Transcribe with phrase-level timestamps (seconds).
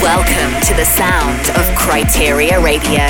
[0.00, 3.04] Welcome to the sound of Kryteria Radio.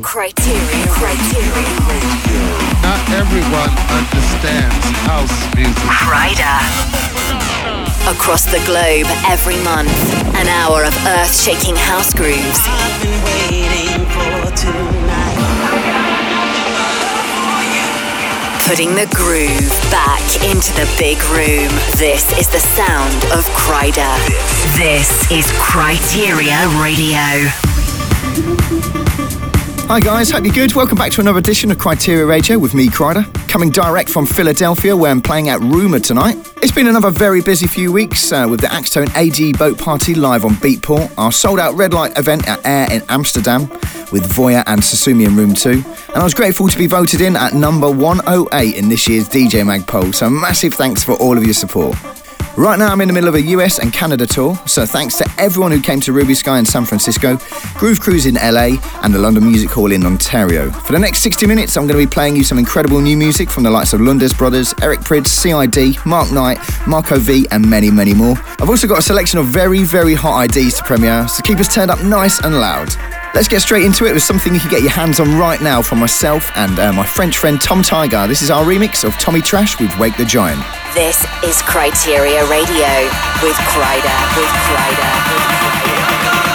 [0.00, 1.92] Kryteria, Kryteria.
[2.82, 5.76] Not everyone understands house music.
[5.92, 6.58] Kryder.
[8.10, 9.92] Across the globe every month,
[10.34, 12.62] an hour of earth shaking house grooves.
[18.66, 21.68] Putting the groove back into the big room.
[21.98, 24.16] This is the sound of Kryder.
[24.78, 27.50] This is Kryteria Radio.
[29.88, 30.74] Hi guys, hope you're good.
[30.74, 34.96] Welcome back to another edition of Kryteria Radio with me, Kryder, coming direct from Philadelphia
[34.96, 36.36] where I'm playing at Rumour tonight.
[36.62, 40.46] It's been another very busy few weeks uh, with the Axtone AD Boat Party live
[40.46, 43.68] on Beatport, our sold out red light event at Air in Amsterdam
[44.12, 47.36] with Voya and Sosumi in Room 2, and I was grateful to be voted in
[47.36, 51.44] at number 108 in this year's DJ Mag poll, so massive thanks for all of
[51.44, 51.96] your support.
[52.56, 55.28] Right now, I'm in the middle of a US and Canada tour, so thanks to
[55.38, 57.38] everyone who came to Ruby Skye in San Francisco,
[57.74, 60.70] Groove Cruise in LA, and the London Music Hall in Ontario.
[60.70, 63.48] For the next 60 minutes, I'm going to be playing you some incredible new music
[63.48, 67.90] from the likes of Lundes Brothers, Eric Prydz, CID, Mark Knight, Marco V, and many,
[67.90, 68.36] many more.
[68.60, 71.74] I've also got a selection of very, very hot IDs to premiere, so keep us
[71.74, 73.21] turned up nice and loud.
[73.34, 75.80] Let's get straight into it with something you can get your hands on right now
[75.80, 78.26] from myself and uh, my French friend Tom Tiger.
[78.26, 80.60] This is our remix of Tommy Trash with Wake the Giant.
[80.92, 82.92] This is Kryteria Radio
[83.42, 86.51] with Kryder, with Kryder, with Kryder.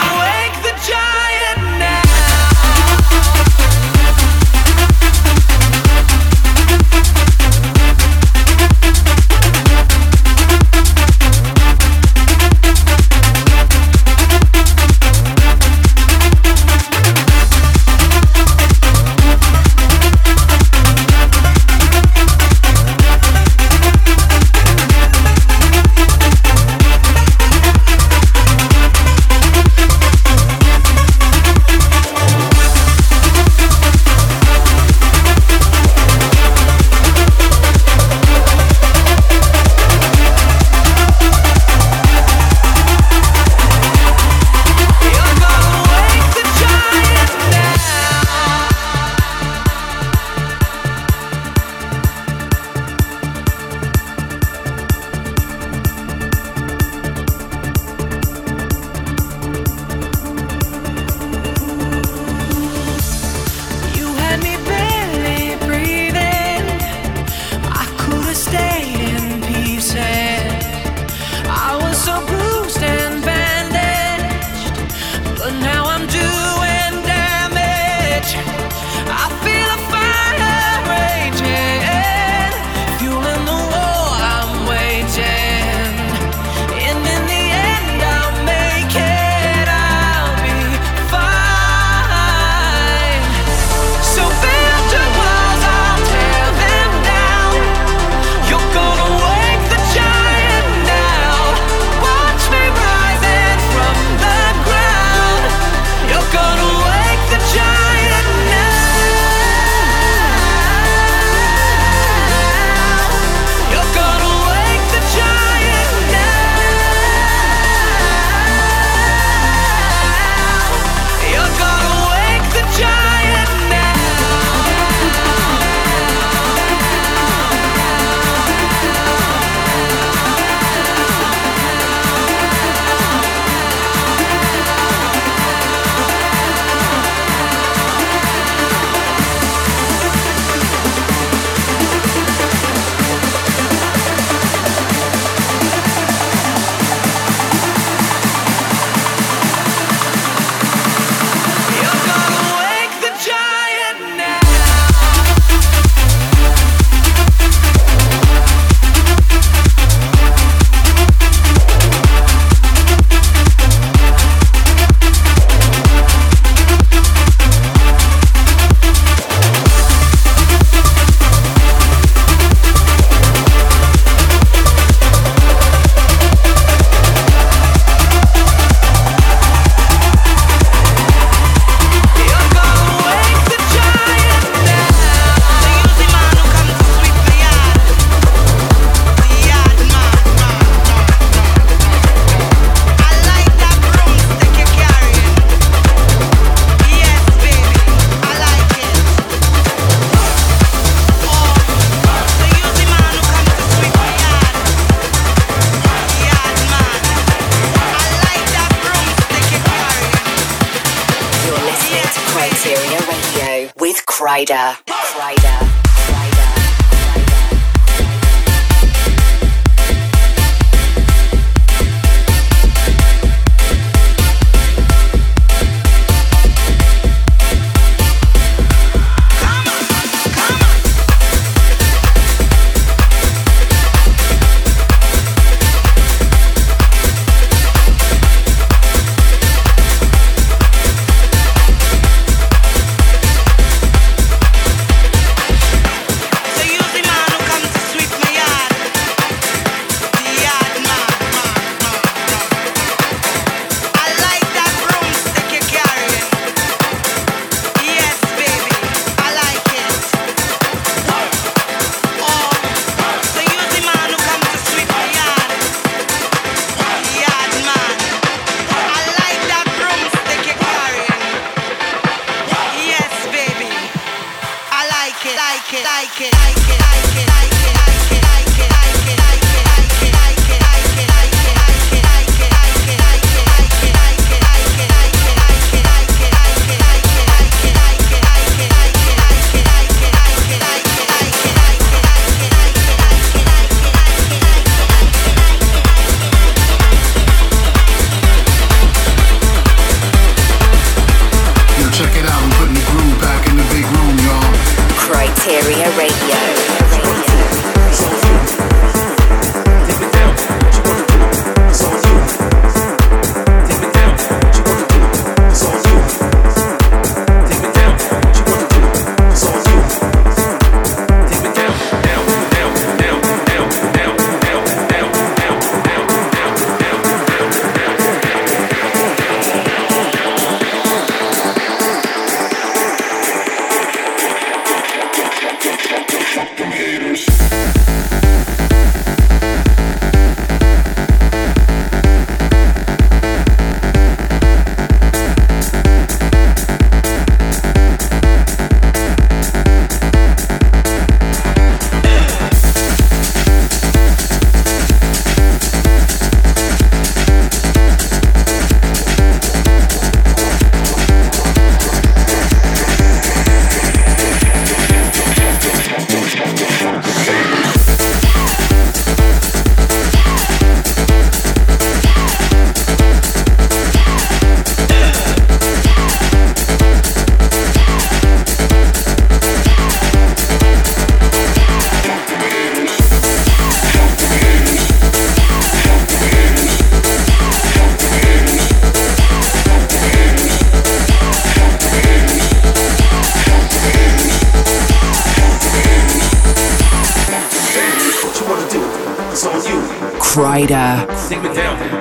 [401.42, 401.97] take me down.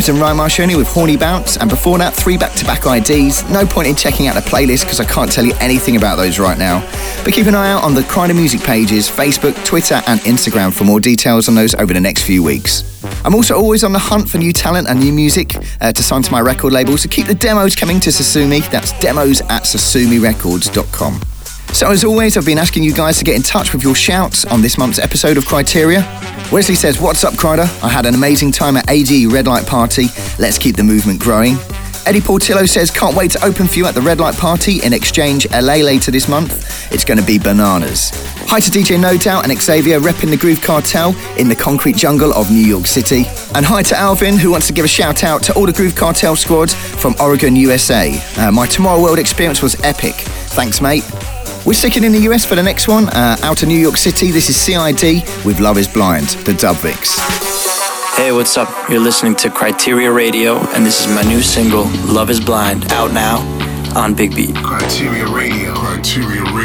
[0.00, 3.46] James and Ryan Marcioni with Horny Bounce, and before that, three back to back IDs.
[3.50, 6.38] No point in checking out the playlist because I can't tell you anything about those
[6.38, 6.80] right now.
[7.22, 10.84] But keep an eye out on the Kryder Music pages, Facebook, Twitter, and Instagram for
[10.84, 12.82] more details on those over the next few weeks.
[13.26, 16.22] I'm also always on the hunt for new talent and new music uh, to sign
[16.22, 18.66] to my record label, so keep the demos coming to Sosumi.
[18.70, 21.29] That's demos at sosumirecords.com.
[21.80, 24.44] So, as always, I've been asking you guys to get in touch with your shouts
[24.44, 26.02] on this month's episode of Kryteria.
[26.52, 27.64] Wesley says, What's up, Kryder?
[27.82, 30.08] I had an amazing time at AD Red Light Party.
[30.38, 31.56] Let's keep the movement growing.
[32.04, 34.92] Eddie Portillo says, Can't wait to open for you at the Red Light Party in
[34.92, 36.92] Exchange LA later this month.
[36.92, 38.10] It's going to be bananas.
[38.50, 42.34] Hi to DJ No Doubt and Xavier repping the Groove Cartel in the concrete jungle
[42.34, 43.24] of New York City.
[43.54, 45.96] And hi to Alvin, who wants to give a shout out to all the Groove
[45.96, 48.22] Cartel squad from Oregon, USA.
[48.36, 50.16] Uh, my Tomorrow World experience was epic.
[50.52, 51.04] Thanks, mate.
[51.66, 54.30] We're sticking in the US for the next one, uh, out of New York City.
[54.30, 57.18] This is CID with Love is Blind, the Dubvix.
[58.16, 58.68] Hey, what's up?
[58.88, 63.12] You're listening to Kryteria Radio, and this is my new single, Love is Blind, out
[63.12, 63.38] now
[63.94, 64.54] on Big Beat.
[64.56, 65.74] Kryteria Radio.
[65.74, 66.59] Kryteria Radio.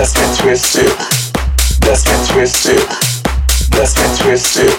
[0.00, 0.89] Let's get twisted
[2.50, 2.82] twisted.
[3.78, 4.74] Let's get twisted.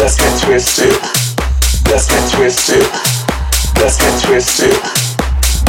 [0.00, 0.98] Let's get twisted.
[1.86, 2.86] Let's get twisted.
[3.78, 4.74] Let's get twisted.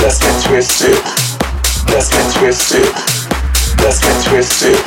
[0.02, 0.97] Let's get twisted.
[1.93, 2.89] Let's get twisted.
[3.78, 4.80] Let's get twisted.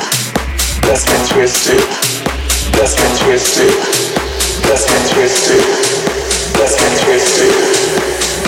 [0.83, 1.79] Let's get twisted.
[2.75, 3.71] Let's get twisted.
[4.67, 5.63] Let's get twisted.
[6.59, 7.55] Let's get twisted.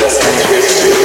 [0.01, 0.98] Let's get twisted.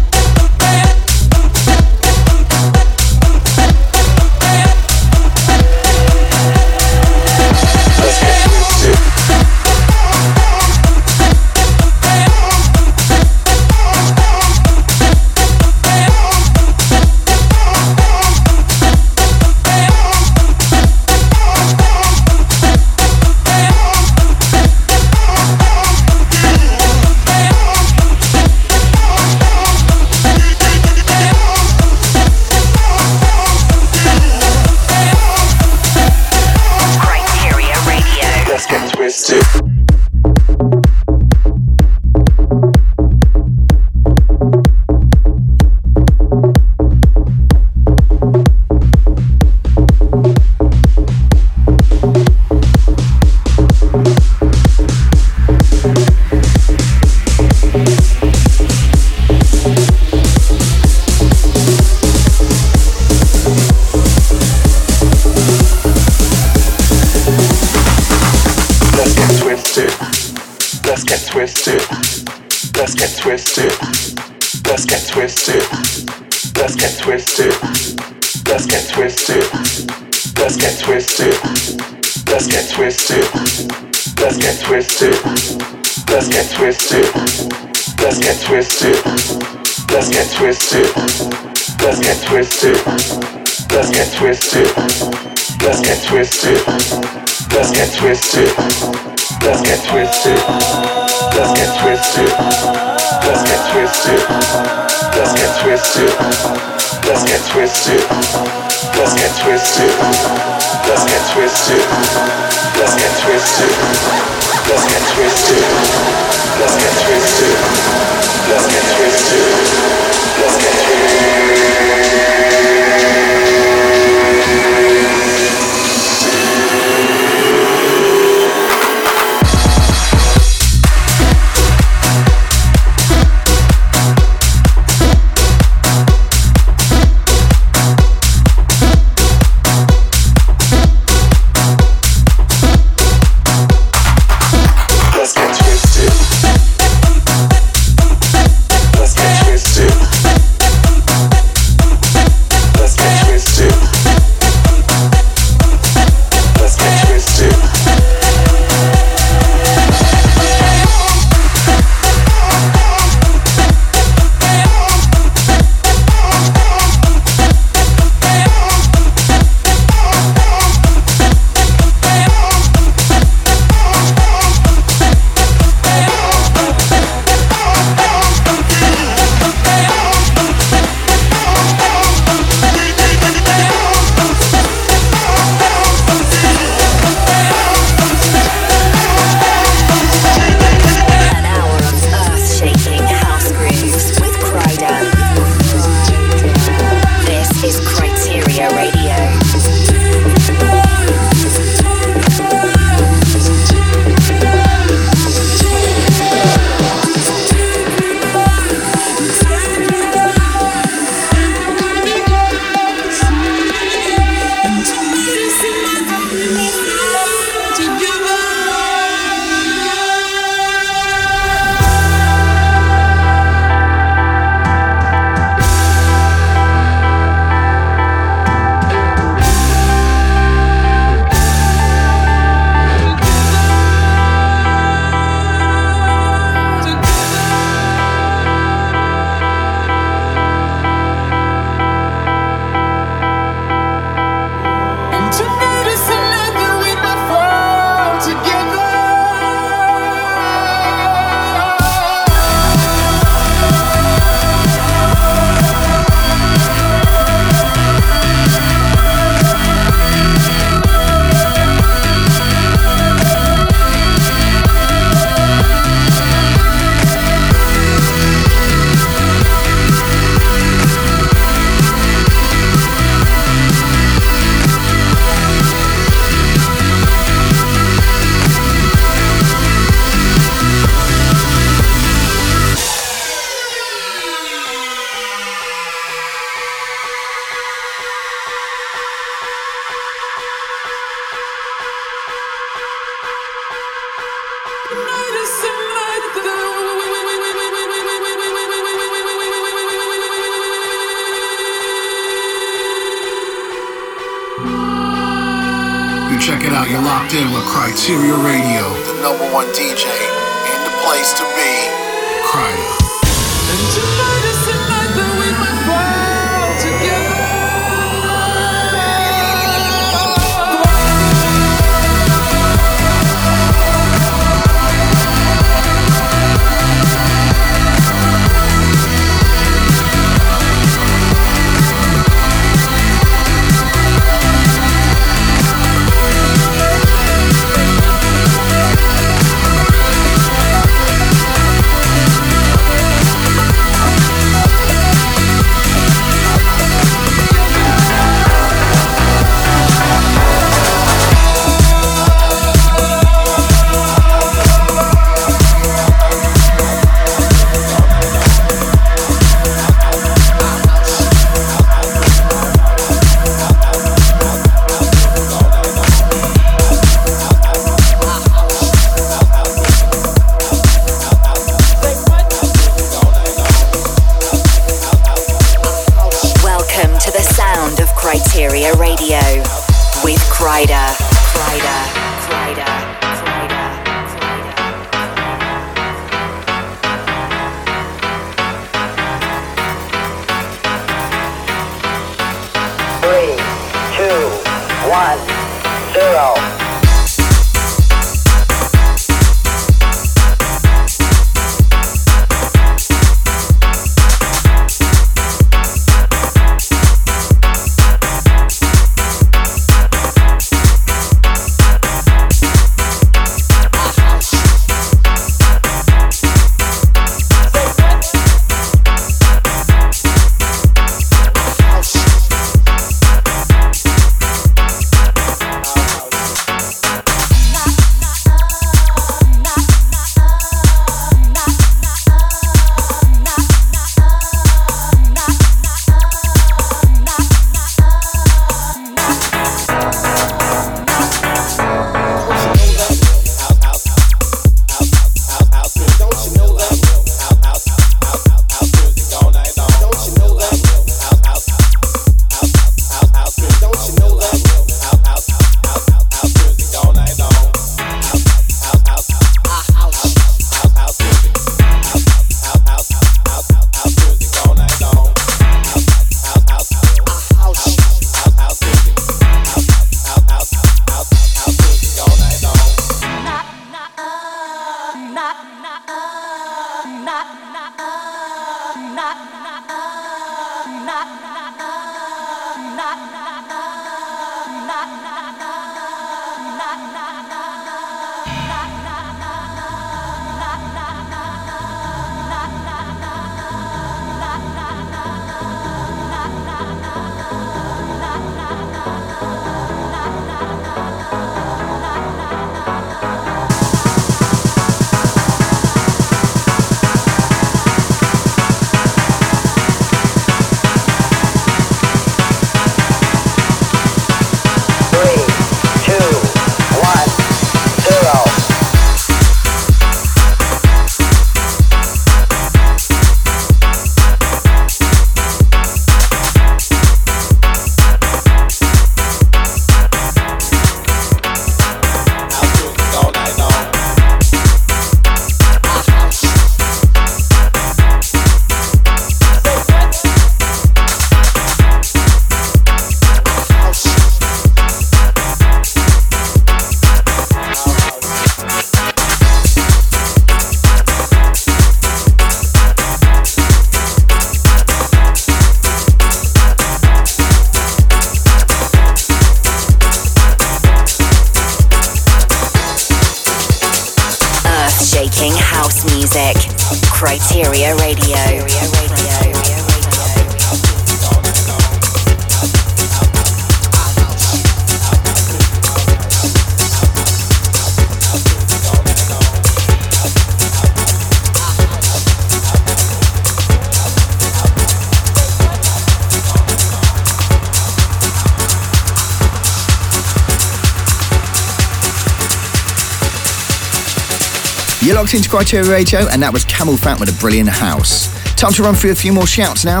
[595.04, 598.32] You're locked into Kryteria Radio, and that was Camel CamelPhat with a brilliant house.
[598.56, 600.00] Time to run through a few more shouts now.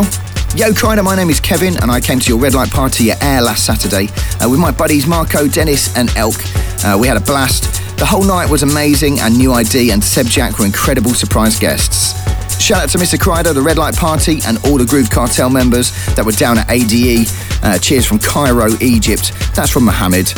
[0.56, 3.22] Yo, Kryder, my name is Kevin, and I came to your red light party at
[3.22, 4.08] Air last Saturday
[4.40, 6.36] uh, with my buddies Marco, Dennis, and Elk.
[6.82, 7.64] Uh, we had a blast.
[7.98, 12.14] The whole night was amazing, and New ID and Seb Jack were incredible surprise guests.
[12.58, 13.18] Shout out to Mr.
[13.18, 16.70] Kryder, the Red Light Party, and all the Groove Cartel members that were down at
[16.70, 17.28] ADE.
[17.62, 19.34] Uh, cheers from Cairo, Egypt.
[19.54, 20.32] That's from Mohammed.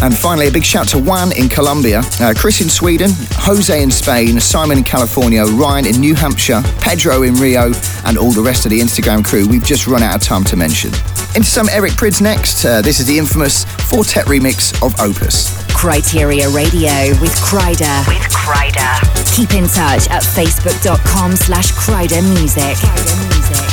[0.00, 3.90] And finally, a big shout to Juan in Colombia, uh, Chris in Sweden, Jose in
[3.90, 7.72] Spain, Simon in California, Ryan in New Hampshire, Pedro in Rio,
[8.04, 10.56] and all the rest of the Instagram crew we've just run out of time to
[10.56, 10.90] mention.
[11.34, 12.64] Into some Eric Prydz next.
[12.64, 15.50] Uh, this is the infamous Four Tet remix of Opus.
[15.68, 18.06] Kryteria Radio with Kryder.
[18.08, 19.36] With Kryder.
[19.36, 22.76] Keep in touch at facebook.com slash Kryder Music.
[22.76, 23.67] Kryder Music.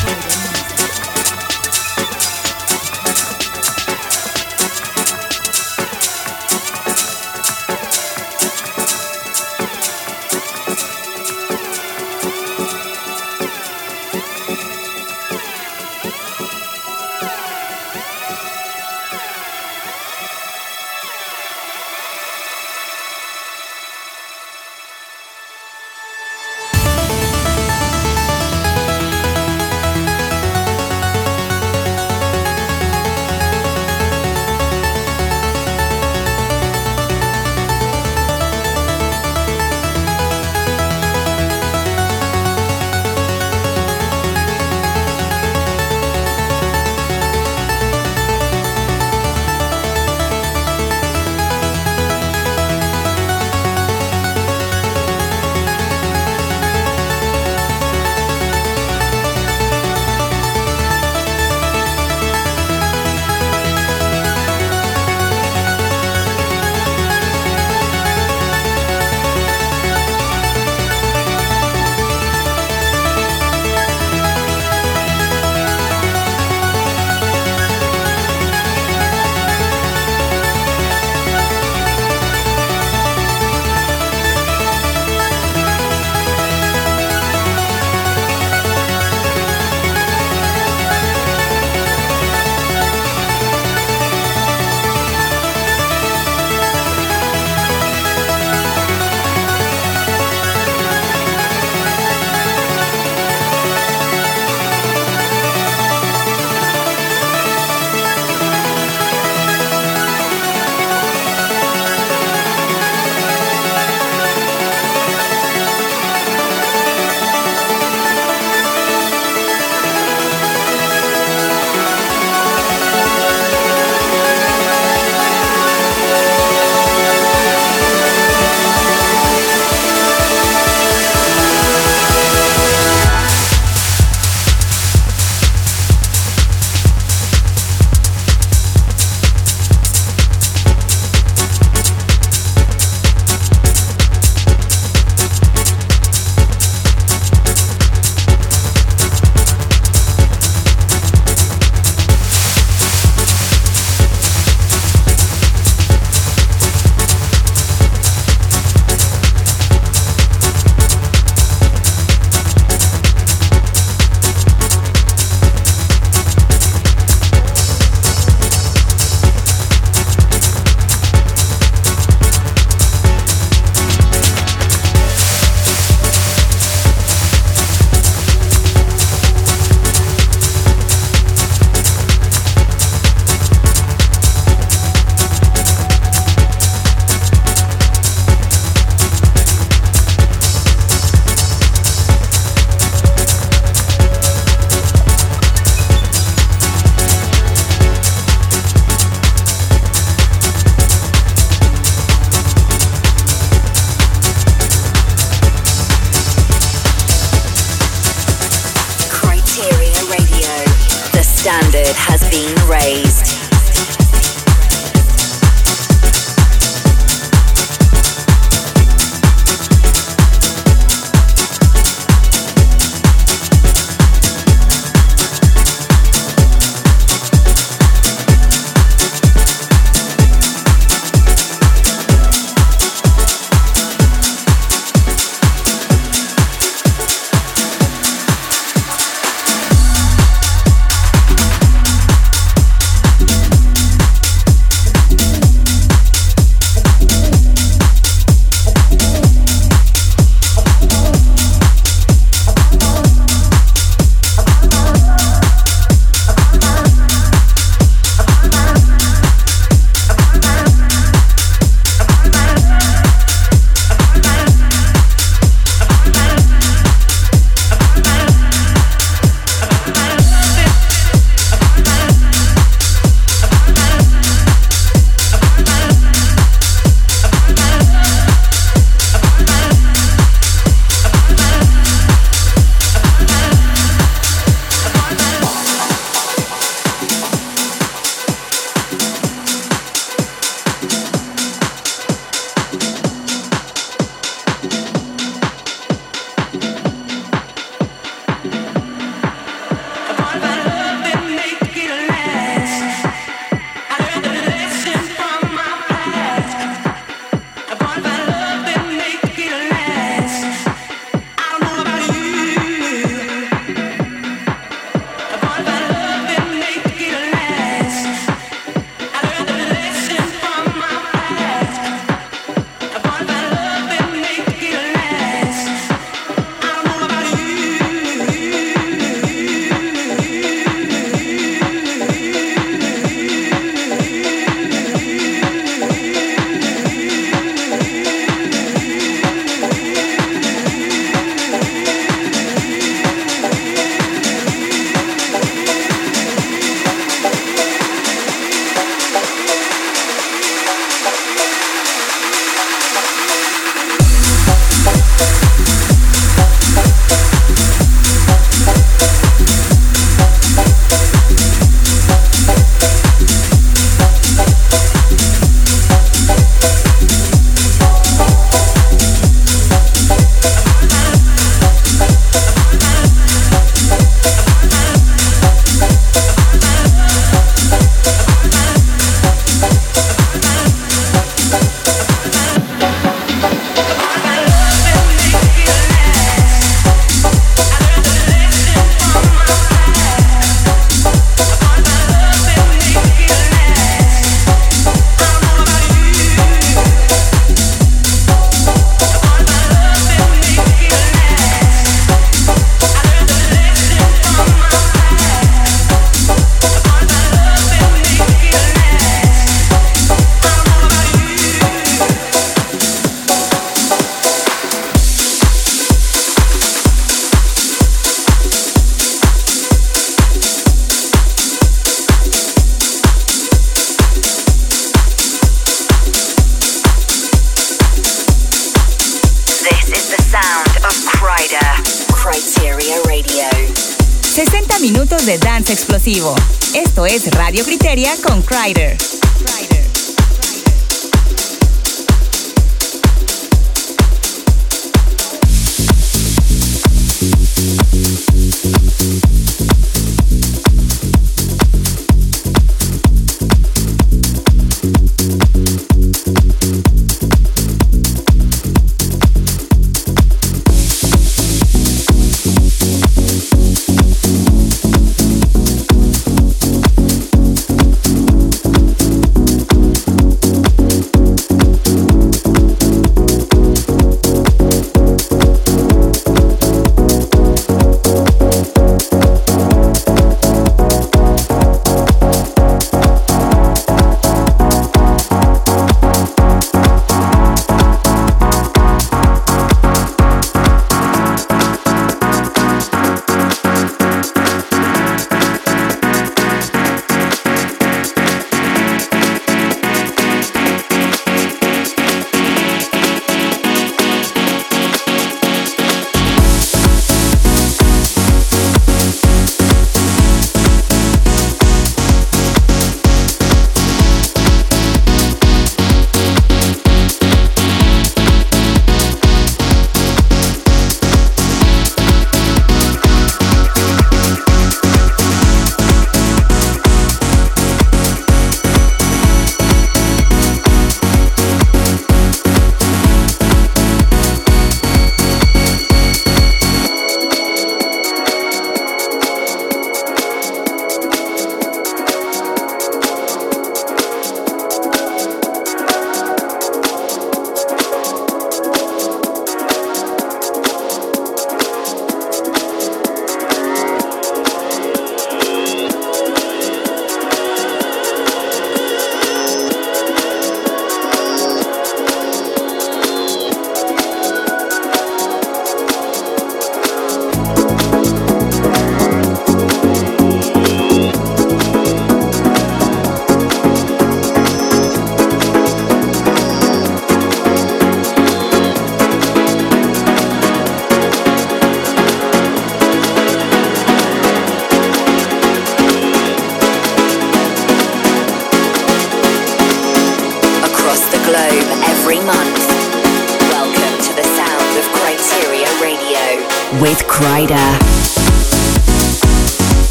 [437.95, 439.14] Radio Kryteria con Kryder.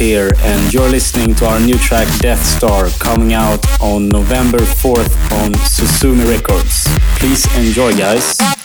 [0.00, 5.14] Here, and you're listening to our new track Death Star coming out on November 4th
[5.42, 6.86] on Sosumi Records.
[7.18, 8.59] Please enjoy, guys.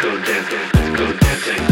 [0.00, 1.69] go dancing, let's go dancing.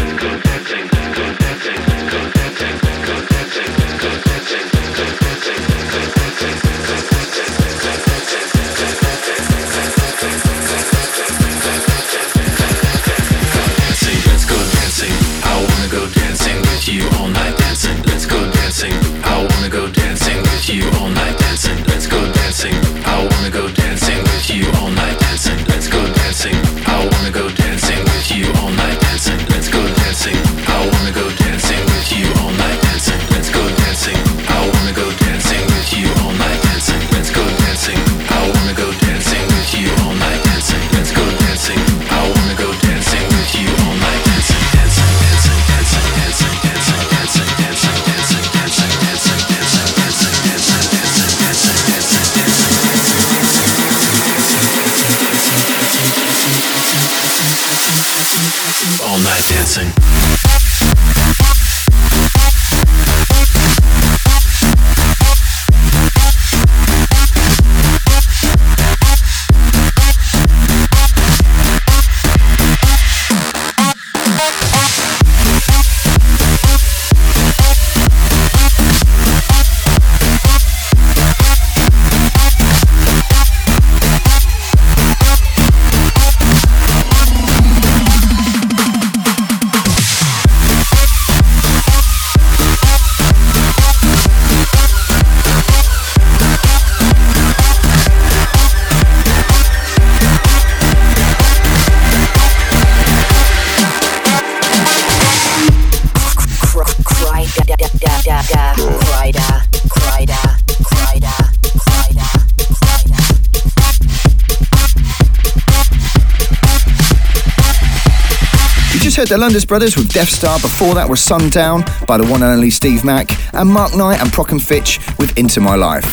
[119.19, 120.61] Heard the London Brothers with Death Star.
[120.61, 124.31] Before that was Sundown by the one and only Steve Mac, and Mark Knight and
[124.31, 126.07] Prok and Fitch with Into My Life.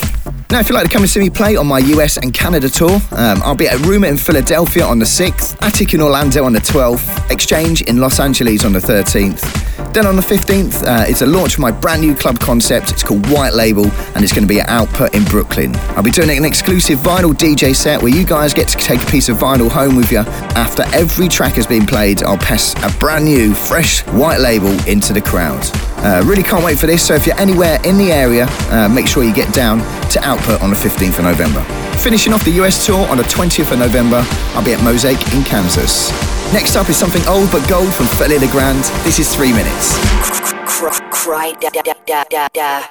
[0.50, 2.68] Now, if you'd like to come and see me play on my US and Canada
[2.68, 6.54] tour, um, I'll be at Rumor in Philadelphia on the 6th, Attic in Orlando on
[6.54, 9.55] the 12th, Exchange in Los Angeles on the 13th.
[9.96, 12.92] Then on the 15th, uh, it's a launch of my brand new club concept.
[12.92, 15.74] It's called White Label, and it's going to be at Output in Brooklyn.
[15.96, 19.06] I'll be doing an exclusive vinyl DJ set where you guys get to take a
[19.06, 20.18] piece of vinyl home with you.
[20.18, 25.14] After every track has been played, I'll pass a brand new, fresh White Label into
[25.14, 25.66] the crowd.
[26.00, 27.08] Uh, really can't wait for this.
[27.08, 29.80] So if you're anywhere in the area, uh, make sure you get down
[30.10, 31.85] to Output on the 15th of November.
[32.00, 34.24] Finishing off the US tour on the 20th of November,
[34.54, 36.12] I'll be at Mosaic in Kansas.
[36.54, 38.84] Next up is something old but gold from Feli Legrand.
[39.04, 39.98] This is three minutes.
[41.12, 42.86] Cry da da da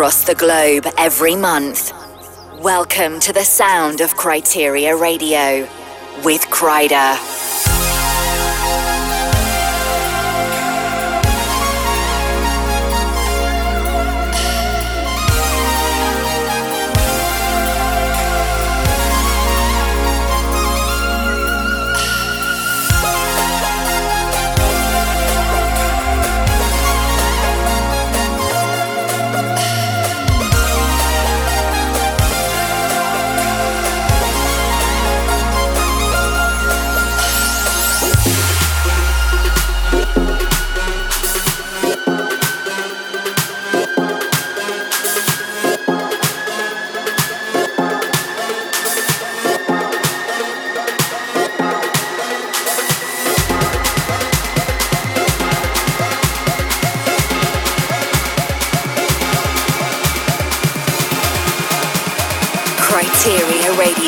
[0.00, 1.92] across the globe every month.
[2.58, 5.68] Welcome to the sound of Kryteria Radio
[6.24, 7.39] with Kryder.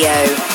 [0.03, 0.52] Radio.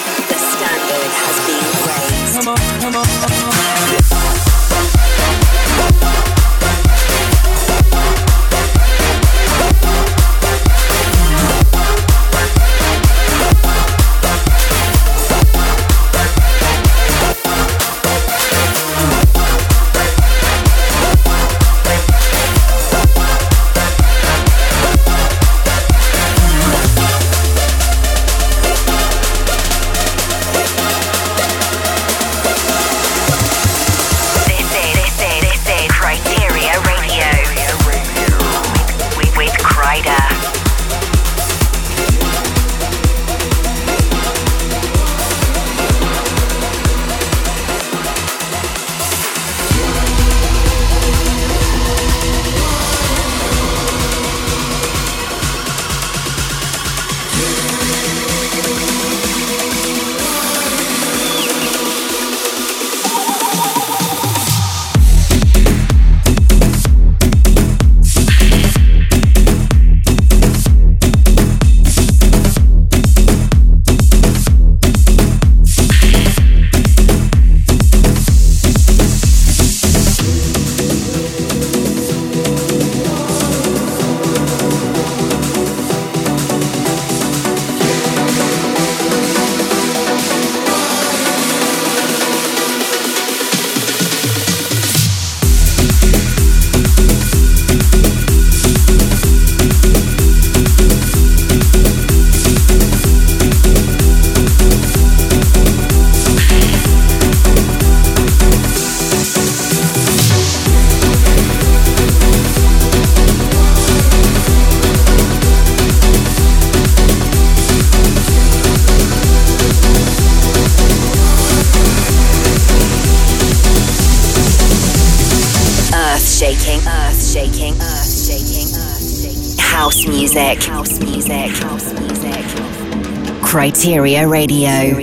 [134.26, 134.98] Radio.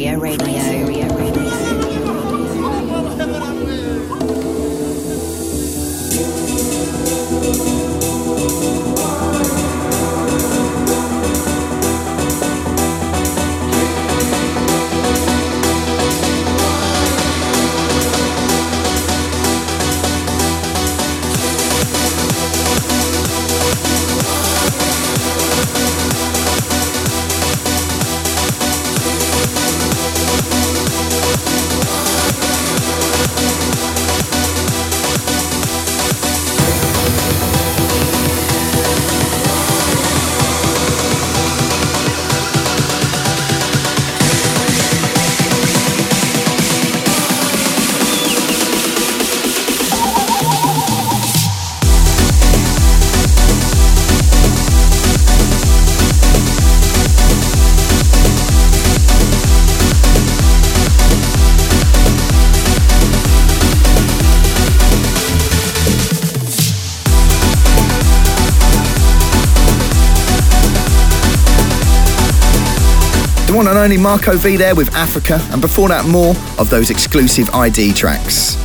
[73.66, 77.49] One and only Marco V there with Africa, and before that, more of those exclusive
[77.49, 78.57] ID tracks.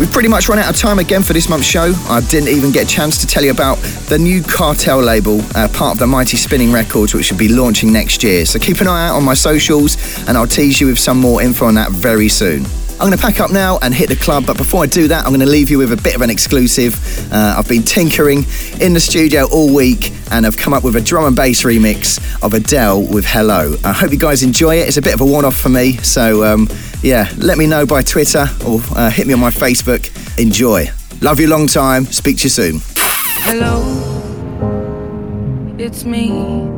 [0.00, 1.92] We've pretty much run out of time again for this month's show.
[2.08, 3.76] I didn't even get a chance to tell you about
[4.08, 7.92] the new Cartel label, uh, part of the Mighty Spinnin' Records, which will be launching
[7.92, 8.46] next year.
[8.46, 11.42] So keep an eye out on my socials, and I'll tease you with some more
[11.42, 12.64] info on that very soon.
[13.00, 15.24] I'm going to pack up now and hit the club, but before I do that,
[15.24, 16.96] I'm going to leave you with a bit of an exclusive.
[17.32, 18.44] Uh, I've been tinkering
[18.80, 22.18] in the studio all week and I've come up with a drum and bass remix
[22.42, 23.76] of Adele with Hello.
[23.84, 24.88] I hope you guys enjoy it.
[24.88, 26.68] It's a bit of a one off for me, so um,
[27.00, 30.10] yeah, let me know by Twitter or uh, hit me on my Facebook.
[30.36, 30.90] Enjoy.
[31.20, 32.04] Love you long time.
[32.04, 32.80] Speak to you soon.
[33.44, 33.78] Hello,
[35.78, 36.77] it's me.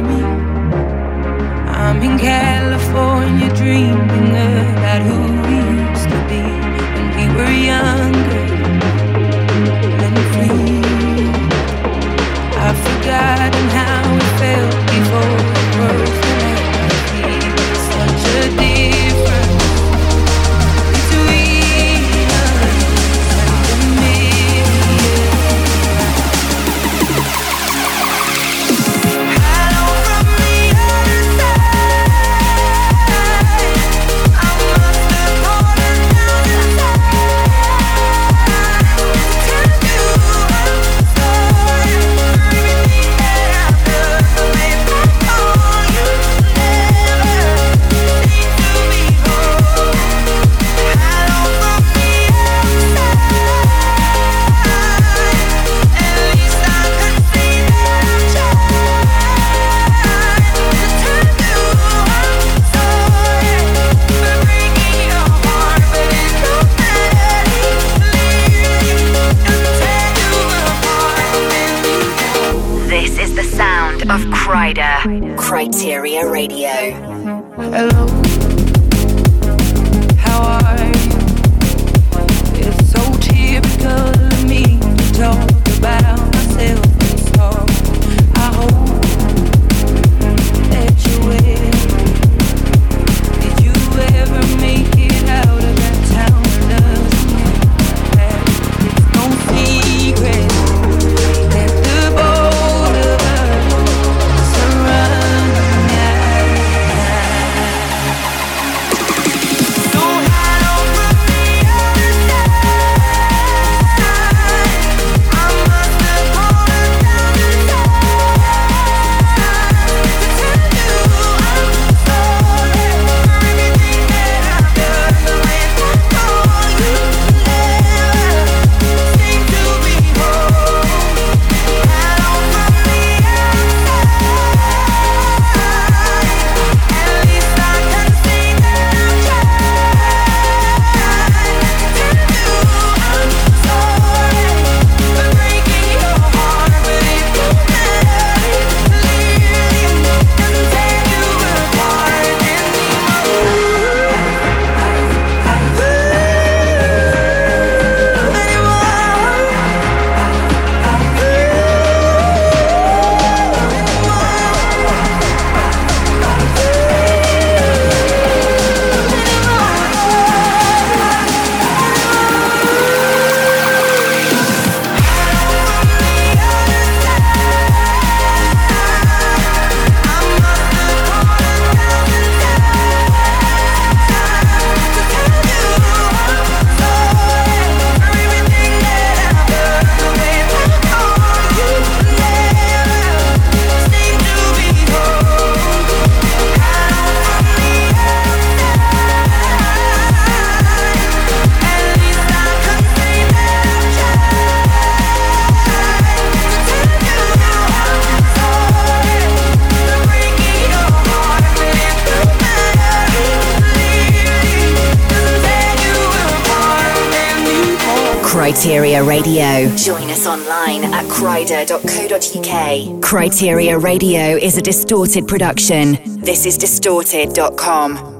[223.01, 225.97] Kryteria Radio is a distorted production.
[226.21, 228.10] This is distorted.com.